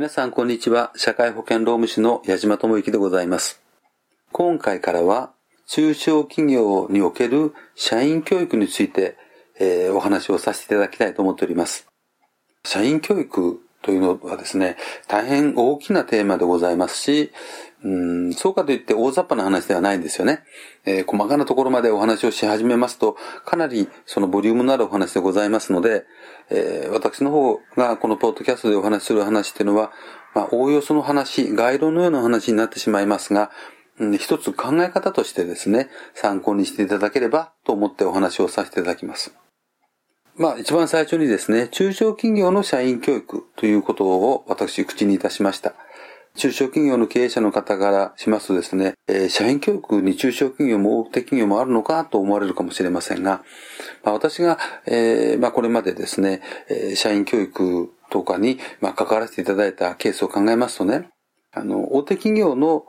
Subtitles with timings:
[0.00, 0.92] 皆さんこんにちは。
[0.96, 3.60] 社会保険労務士の矢島智之でございます。
[4.32, 5.34] 今回からは
[5.66, 9.18] 中小企業における社員教育について、
[9.60, 11.86] えー、お話をさせていただきたいと思っております。
[12.64, 14.76] 社員教育というのはですね、
[15.08, 17.32] 大変大きなテーマでございますし、
[17.82, 20.44] うんそうかといって大雑把な話ではないんですよね。
[20.84, 26.04] えー、細かなところまでお話をし始めますと、かなりそのボリュームのあるお話でございますので、
[26.50, 29.92] えー、私の方がこのポッドキャストでお話しする話っていうのは、
[30.34, 33.50] まあ、おおよその話、概論のような話になってしまいますが、
[33.98, 39.34] うん、一つ考え方としてですね、参考にしていただければと思ってお話をさせていただきます。
[40.40, 45.74] まあ一番最初にですね、中小企業の社員教育ということを私口にいたしました。
[46.34, 53.42] 中小企業の経営者の方からしますとですね、えー、社員教育に中小企業も大手企業もあるのかと思われるかもしれませんが、
[54.02, 61.10] まあ、私が、えー、まあ、これまでですね、えー、社員教育とかに、まあ、関わらせていただいたケースを考えますとね、
[61.52, 62.86] あの、大手企業の、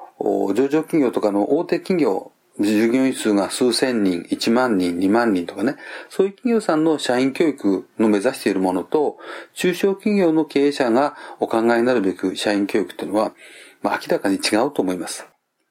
[0.55, 5.75] 上場企業とかの大手企業従業員数が数千人、1万人、2万人とかね、
[6.09, 9.17] そういう企業さんの社員教育の目指しているものと、
[9.53, 13.33] 中小企業の経営者がお考えになるべく社員教育っていうのは、
[13.81, 15.25] まあ、明らかに違うと思います。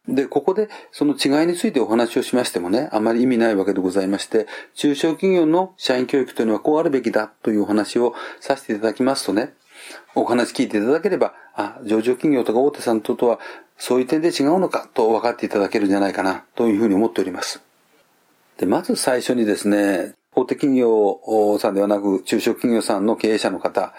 [0.09, 9.55] で、ここでその違いについてお話をしましてもね、あまり意味ないわけでございまして、中小企業の社員教育というのはこうあるべきだというお話をさせていただきますとね、
[10.15, 13.39] お話聞いていただければ、あ、上場企業とか大手さんととは
[13.77, 17.63] そういう点で違うのかと分かっていただけるんじゃないかなというふうに思っております。
[18.59, 23.95] で、まず最初にですね、大手企業さんではなく中小企業さんの経営者の方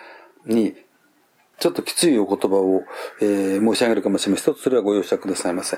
[0.45, 0.75] に、
[1.59, 2.83] ちょっときついお言葉を、
[3.21, 4.53] えー、申し上げるかもしれません。
[4.53, 5.77] 一つそれはご容赦くださいませ。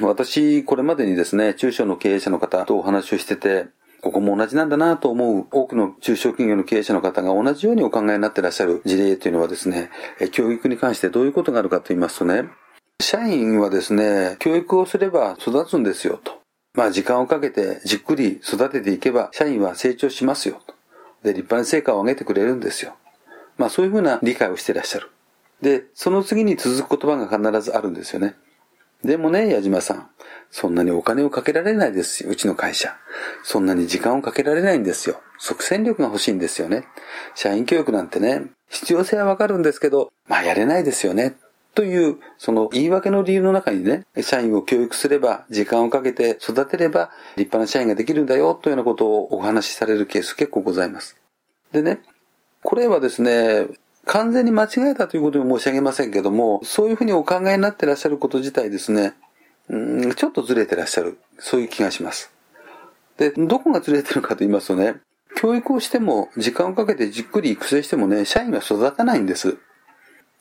[0.00, 3.66] 私、これまでにですね、中小の経営者の方とお話をしてて、
[4.00, 9.90] ここも同じなんだなと思う多くの中小企業の経営者の方が同じようにお考えになっていらっしゃる事例というのはですね、
[10.32, 12.44] 教育に関してどういうことがあるかと言いますとね、
[13.00, 16.38] 社員はですね、教育をすれば育つんですよと。
[16.74, 20.74] まあ時間をかけてじっくり育てていけば社員は成長しますよと。
[21.24, 22.94] で、立派な成果を上げてくれるんですよ。
[23.56, 25.10] まあそういうふうな理解をしていらっしゃる。
[25.60, 28.36] で、その次に続く言葉が必ずあるんですよね。
[29.04, 30.10] でもね、矢島さん。
[30.50, 32.96] そんなにお金をかけられないですよ、うちの会社。
[33.44, 35.20] そんなに時間をかけられないんですよ。
[35.38, 36.84] 即戦力が欲しいんですよね。
[37.34, 41.36] 社員教育なんてね、必要性はわかるんですけど、まあやれないですよね。
[41.74, 51.16] という、その言い訳の理由の中にね、社員を教育すれば、時間をかけて育てれば、立派な社員ができるんだよ、というようなことをお話しされるケース結構ございます。
[51.70, 52.00] でね、
[52.64, 53.66] これはですね、
[54.08, 59.12] 完全に間違えたということに申し上げませんけども、そういうふうにお考えになってらっしゃること自体ですね、
[59.68, 61.18] うん、ちょっとずれてらっしゃる。
[61.38, 62.32] そういう気がします。
[63.18, 64.96] で、どこがずれてるかと言いますとね、
[65.36, 69.58] 教育をしても、時間をかけてじっくり育成してもね、社員は育たないんです。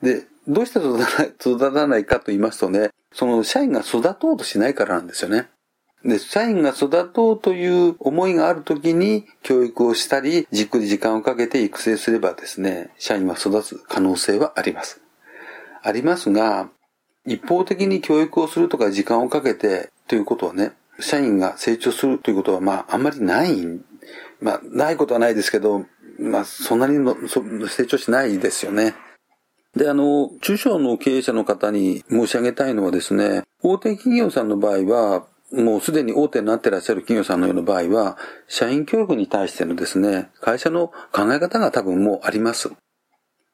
[0.01, 5.49] で、どうして育たない、育たないかと言いますとね、その社員が育とうとしないからなんですよね。
[6.07, 15.01] で、社員が育とうという思いがあるときに教育をしたり、じっくり時間をかけて育成すればですね、社員は育つ可能性はあります。
[15.84, 16.69] ありますが、
[17.25, 20.72] 一方的に教育をするとか時間をかけてということはね、
[21.02, 23.53] 社員が成長するということはまああんまりない、
[24.40, 25.85] まあないことはないですけど、
[26.20, 27.16] まあそんなにの
[27.67, 28.96] 成長しないですよね。
[29.76, 38.17] で、あの、中小の経営者の方に申し上げたいのはですね、大手企業さんの場合は、もうすでに大手になってらっしゃる企業さんのような場合は、
[38.47, 42.72] 社員教育に対してのですね、会社の考え方が多分もうあります。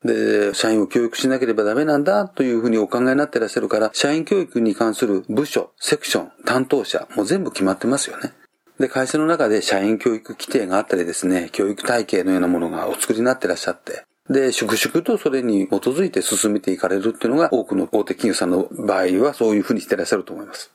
[0.04, 8.34] で、社員を教育しなければダメなんだというふうにお考えになってらっしゃるから、社員教育に関する部署、セクション、担当者、もう全部決まってますよね。
[8.80, 20.74] で、会社の中で社員教育規定があったりですね、教育体系のようなものがお作りになってらっしゃって、で、粛々とそれに基づいて進めていかれるっていうのが多くの大手企業さんの場合はそういうふうにしてらっしゃると思います。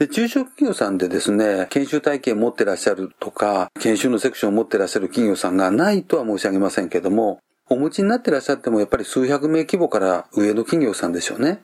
[0.00, 11.62] で、中小企業さんでですね、研修体系を持ってらっしゃるとか、研修のセクションを持ってらっしゃる企業さんがないとは申し上げませんけども、お持ちになってらっしゃってもやっぱり数百名規模から上の企業さんでしょうね。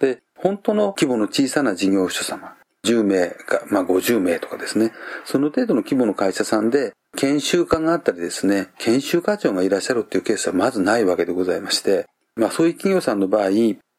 [0.00, 4.90] で、本当の規模の小さな事業所様、10名か、まあ50名とかですね、
[5.24, 13.50] その程度の規模の会社さんで、研修課があったりですね、研修課長がいらっしゃるっていうケースはまずないわけでございまして、まあそういう企業さんの場合、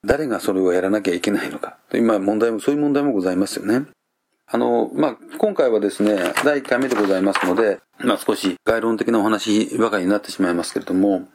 [0.05, 1.77] 誰がそれをやらなきゃいけないのか。
[1.93, 3.85] 今問題も、そういう問題もございますよね。
[4.47, 11.27] あの、まあ、今回はですね、第1回目でございますので、まあ少し概論的なお話ばかりになってしまいますけれども、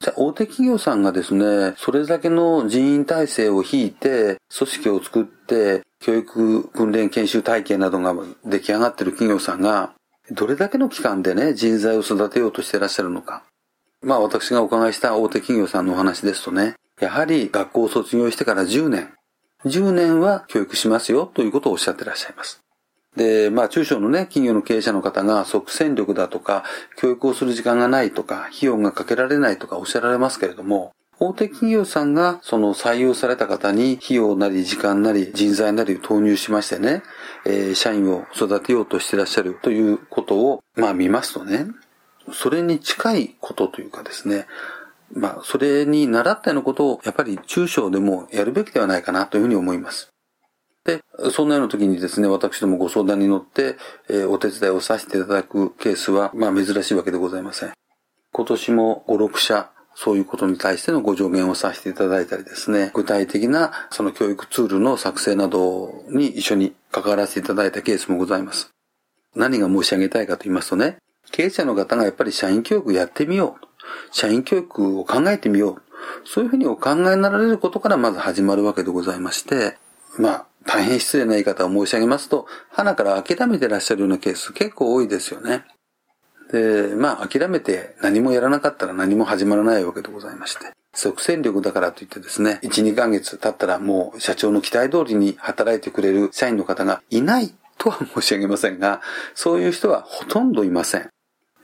[0.00, 8.14] じゃ大手企業さんがですね、それだけの人員体制を引いて、組織を作って、教育訓練研修体系などが
[8.44, 9.92] 出来上がっている企業さんが、
[10.30, 13.42] どれだけの期間でね、人材を育てようとしていらっしゃるのか。
[14.02, 19.12] まあ私がお伺いした大手企業さんのお話ですとね、やはり学校を卒業してから10年、
[19.64, 22.62] 10年は教育しますよということをおっしゃってらっしゃいます。
[23.16, 26.64] で、まあ中小のね、企業の経営者の方が即戦力だとか、
[26.96, 37.02] 教育をする時間がないとか、費用がかけられないとかおっしゃられますけれども、大手企業さんがその採用された方に費用なり時間なり人材なりを投入しましてね、
[37.44, 41.66] えー、社員を育てようとしてらっしゃるということを、まあ見ますとね、
[42.32, 44.46] それに近いことというかですね、
[45.14, 50.10] まあ、それに習ったようなことを、やっぱり中小でもやるべきではないかなというふうに思います。
[50.84, 51.02] で、
[51.32, 53.76] そんなような時にですね、私どもご相談に乗って、
[54.08, 57.72] えー、お手伝いをさせていただくケースは、まあ珍しいわけでございません。
[58.32, 68.70] 今年も5、6社、そういうことに対してのご助言をさせていただいたりですね、具体的なその教育ツールの作成などに一緒に関わらせていただいたケースもございます。
[69.34, 70.98] 何が申し上げたいかと言いますとね、
[71.32, 73.67] 経営者の方がやっぱり社員教育やってみよう。
[74.10, 75.82] 社員教育を考えてみよう。
[76.24, 79.76] そういうふうにお考えになられることからまず始まるわけでございまして、
[80.18, 85.64] まあ、大変失礼な言い方を申し上げますと、花から諦めてらっしゃるようなケース結構多いですよね。
[86.52, 90.72] で、まあ、諦めて何もやらなかったら何も始まらないわけでございまして。
[90.94, 99.00] 即戦力だからといってですね、1、2ヶ月経ったらもう社長の期待通りに働いてくれる社員の方がいないとは申し上げませんが、
[99.34, 101.08] そういう人はほとんどいません。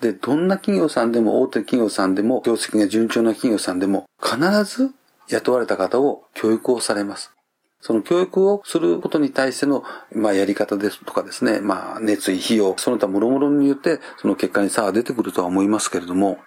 [0.00, 4.93] で、どんな企業さんでも、大手企業さんでも、業績が順調な企業さんでも、必ず
[5.29, 7.32] 雇われた方を教育をされます。
[7.81, 16.38] その教育をすることに対しての、まあ、やり方ですとかですね、まあ、熱意、費用、その他諸々によって、その結果に差が出てくるとは思いますけれども、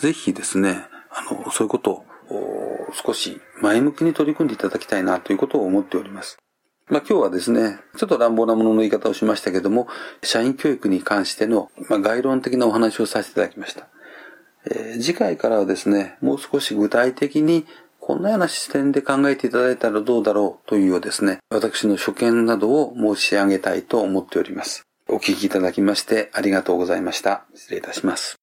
[0.00, 6.38] ぜひですね、あの、そういうことを少し前向きに取り組んでいただきたいなということを思っております。
[6.90, 9.88] まあ今日はですね、ちょっと乱暴なものの言い方をしましたけども、
[10.22, 13.88] 社員教育に関しての、まあ、概論的なお話をさせていただきました。
[14.70, 17.66] えー、次回からはですね、もう少し具体的に
[18.00, 24.82] こんなような視点で考えていただいたらどうだろうというですね、私の所見などを申し上げたいと思っております。
[25.08, 27.44] お聞きいただきましてありがとうございました。
[27.54, 28.37] 失礼いたします。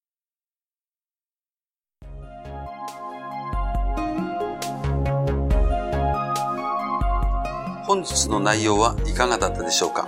[7.88, 10.08] 本日の内容はいかがだったでしょうか？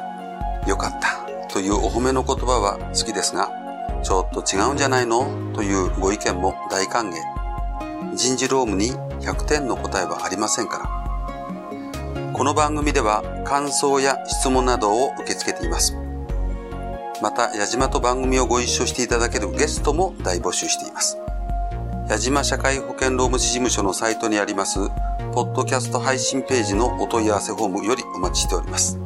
[0.67, 3.51] よかったというお褒めの言葉は好きですが、
[4.03, 5.53] ちょっと違うんじゃないの？
[5.53, 7.13] というご意見も大歓迎。
[8.15, 12.33] 人事労務に100点の答えはありませんから。
[12.33, 15.95] この番組では感想や質問などを受け付けています。
[17.21, 21.19] また、矢島と番組をご一緒していただけるゲストも大募集しています。
[22.09, 24.79] 矢島社会保険労務士事務所のサイトにあります
[25.37, 28.99] ポッドキャスト配信ページのお問い合わせフォームよりお待ちしております。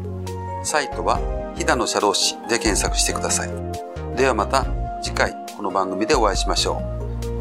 [0.64, 1.20] サイトは、
[1.58, 3.50] 飛騨の社労士で検索してください。
[4.16, 4.66] ではまた
[5.04, 6.82] 次回この番組でお会いしましょ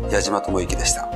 [0.09, 0.13] う。
[0.13, 1.09] 矢島智之でした。